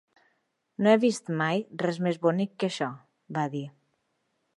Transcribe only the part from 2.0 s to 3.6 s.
més bonic que això", va